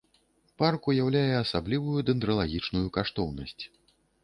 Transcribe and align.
Парк 0.61 0.87
уяўляе 0.93 1.35
асаблівую 1.43 1.99
дэндралагічную 2.09 2.85
каштоўнасць. 2.99 3.63